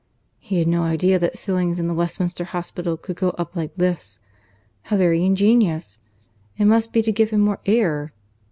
He 0.39 0.57
had 0.57 0.67
no 0.67 0.81
idea 0.81 1.19
that 1.19 1.37
ceilings 1.37 1.79
in 1.79 1.87
the 1.87 1.93
Westminster 1.93 2.43
Hospital 2.43 2.97
could 2.97 3.15
go 3.17 3.29
up 3.37 3.55
like 3.55 3.69
lifts. 3.77 4.17
How 4.89 4.97
very 4.97 5.23
ingenious! 5.23 5.99
It 6.57 6.65
must 6.65 6.91
be 6.91 7.03
to 7.03 7.11
give 7.11 7.29
him 7.29 7.41
more 7.41 7.59
air. 7.67 8.11